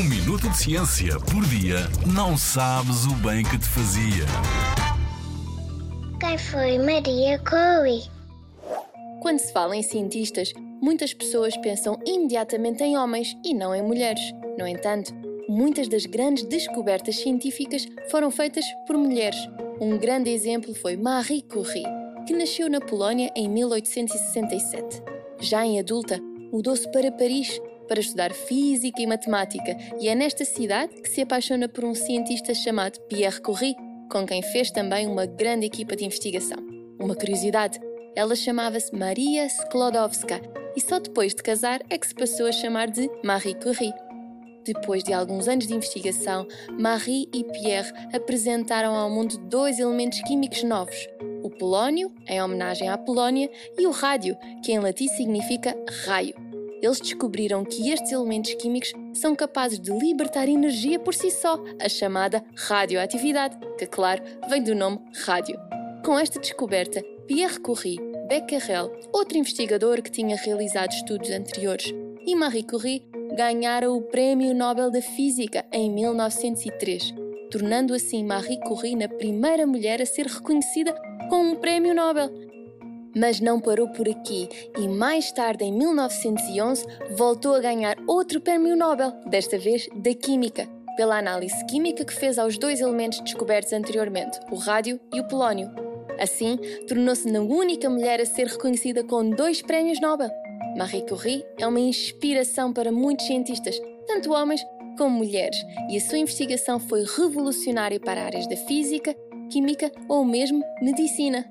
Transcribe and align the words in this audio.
Um 0.00 0.04
minuto 0.04 0.48
de 0.48 0.56
ciência 0.56 1.20
por 1.20 1.44
dia 1.44 1.80
não 2.10 2.34
sabes 2.34 3.04
o 3.04 3.14
bem 3.16 3.44
que 3.44 3.58
te 3.58 3.66
fazia. 3.66 4.24
Quem 6.18 6.38
foi 6.38 6.78
Maria 6.78 7.38
Curie? 7.40 8.10
Quando 9.20 9.40
se 9.40 9.52
fala 9.52 9.76
em 9.76 9.82
cientistas, 9.82 10.54
muitas 10.80 11.12
pessoas 11.12 11.54
pensam 11.58 11.98
imediatamente 12.06 12.82
em 12.82 12.96
homens 12.96 13.36
e 13.44 13.52
não 13.52 13.74
em 13.74 13.82
mulheres. 13.82 14.22
No 14.58 14.66
entanto, 14.66 15.12
muitas 15.46 15.86
das 15.86 16.06
grandes 16.06 16.44
descobertas 16.44 17.16
científicas 17.16 17.86
foram 18.10 18.30
feitas 18.30 18.64
por 18.86 18.96
mulheres. 18.96 19.50
Um 19.82 19.98
grande 19.98 20.30
exemplo 20.30 20.74
foi 20.74 20.96
Marie 20.96 21.42
Curie, 21.42 21.84
que 22.26 22.32
nasceu 22.32 22.70
na 22.70 22.80
Polónia 22.80 23.30
em 23.36 23.50
1867. 23.50 25.02
Já 25.40 25.62
em 25.66 25.78
adulta, 25.78 26.18
mudou-se 26.50 26.90
para 26.90 27.12
Paris 27.12 27.60
para 27.90 27.98
estudar 27.98 28.32
física 28.32 29.02
e 29.02 29.06
matemática, 29.06 29.76
e 30.00 30.08
é 30.08 30.14
nesta 30.14 30.44
cidade 30.44 30.94
que 31.02 31.08
se 31.08 31.22
apaixona 31.22 31.68
por 31.68 31.84
um 31.84 31.92
cientista 31.92 32.54
chamado 32.54 33.00
Pierre 33.08 33.40
Curie, 33.40 33.74
com 34.08 34.24
quem 34.24 34.40
fez 34.42 34.70
também 34.70 35.08
uma 35.08 35.26
grande 35.26 35.66
equipa 35.66 35.96
de 35.96 36.04
investigação. 36.04 36.58
Uma 37.00 37.16
curiosidade, 37.16 37.80
ela 38.14 38.36
chamava-se 38.36 38.94
Maria 38.94 39.44
Sklodowska 39.46 40.40
e 40.76 40.80
só 40.80 41.00
depois 41.00 41.34
de 41.34 41.42
casar 41.42 41.80
é 41.90 41.98
que 41.98 42.06
se 42.06 42.14
passou 42.14 42.46
a 42.46 42.52
chamar 42.52 42.88
de 42.88 43.10
Marie 43.24 43.56
Curie. 43.56 43.92
Depois 44.64 45.02
de 45.02 45.12
alguns 45.12 45.48
anos 45.48 45.66
de 45.66 45.74
investigação, 45.74 46.46
Marie 46.78 47.28
e 47.34 47.42
Pierre 47.42 47.90
apresentaram 48.14 48.94
ao 48.94 49.10
mundo 49.10 49.36
dois 49.48 49.80
elementos 49.80 50.20
químicos 50.20 50.62
novos: 50.62 51.08
o 51.42 51.50
polónio, 51.50 52.14
em 52.28 52.40
homenagem 52.40 52.88
à 52.88 52.96
Polónia, 52.96 53.50
e 53.76 53.84
o 53.84 53.90
rádio, 53.90 54.36
que 54.62 54.70
em 54.70 54.78
latim 54.78 55.08
significa 55.08 55.74
raio 56.06 56.49
eles 56.82 57.00
descobriram 57.00 57.64
que 57.64 57.90
estes 57.90 58.12
elementos 58.12 58.54
químicos 58.54 58.92
são 59.14 59.34
capazes 59.34 59.78
de 59.78 59.90
libertar 59.92 60.48
energia 60.48 60.98
por 60.98 61.14
si 61.14 61.30
só, 61.30 61.62
a 61.80 61.88
chamada 61.88 62.44
radioatividade, 62.54 63.58
que, 63.78 63.86
claro, 63.86 64.22
vem 64.48 64.62
do 64.62 64.74
nome 64.74 65.00
rádio. 65.24 65.58
Com 66.04 66.18
esta 66.18 66.40
descoberta, 66.40 67.02
Pierre 67.26 67.60
Curie, 67.60 68.00
Becquerel, 68.28 68.90
outro 69.12 69.38
investigador 69.38 70.02
que 70.02 70.10
tinha 70.10 70.36
realizado 70.36 70.92
estudos 70.92 71.30
anteriores, 71.30 71.92
e 72.26 72.34
Marie 72.34 72.62
Curie 72.62 73.04
ganharam 73.36 73.96
o 73.96 74.02
Prémio 74.02 74.54
Nobel 74.54 74.90
da 74.90 75.02
Física 75.02 75.64
em 75.72 75.90
1903, 75.90 77.14
tornando 77.50 77.94
assim 77.94 78.24
Marie 78.24 78.60
Curie 78.60 78.96
na 78.96 79.08
primeira 79.08 79.66
mulher 79.66 80.00
a 80.00 80.06
ser 80.06 80.26
reconhecida 80.26 80.94
com 81.28 81.42
um 81.42 81.56
Prémio 81.56 81.94
Nobel 81.94 82.49
mas 83.16 83.40
não 83.40 83.60
parou 83.60 83.88
por 83.88 84.08
aqui 84.08 84.48
e 84.78 84.88
mais 84.88 85.32
tarde, 85.32 85.64
em 85.64 85.72
1911, 85.72 86.84
voltou 87.16 87.54
a 87.54 87.60
ganhar 87.60 87.96
outro 88.06 88.40
prémio 88.40 88.76
Nobel, 88.76 89.12
desta 89.26 89.58
vez 89.58 89.88
da 89.94 90.14
Química, 90.14 90.68
pela 90.96 91.18
análise 91.18 91.64
química 91.66 92.04
que 92.04 92.12
fez 92.12 92.38
aos 92.38 92.58
dois 92.58 92.80
elementos 92.80 93.20
descobertos 93.20 93.72
anteriormente, 93.72 94.38
o 94.50 94.56
rádio 94.56 95.00
e 95.14 95.20
o 95.20 95.28
polónio. 95.28 95.70
Assim, 96.20 96.58
tornou-se 96.86 97.34
a 97.34 97.40
única 97.40 97.88
mulher 97.88 98.20
a 98.20 98.26
ser 98.26 98.46
reconhecida 98.46 99.02
com 99.02 99.30
dois 99.30 99.62
prémios 99.62 100.00
Nobel. 100.00 100.30
Marie 100.76 101.06
Curie 101.06 101.44
é 101.58 101.66
uma 101.66 101.80
inspiração 101.80 102.72
para 102.72 102.92
muitos 102.92 103.26
cientistas, 103.26 103.80
tanto 104.06 104.32
homens 104.32 104.60
como 104.98 105.16
mulheres, 105.16 105.56
e 105.88 105.96
a 105.96 106.00
sua 106.00 106.18
investigação 106.18 106.78
foi 106.78 107.04
revolucionária 107.04 107.98
para 107.98 108.22
áreas 108.22 108.46
da 108.46 108.56
física, 108.56 109.16
química 109.50 109.90
ou 110.08 110.24
mesmo 110.24 110.62
medicina. 110.82 111.50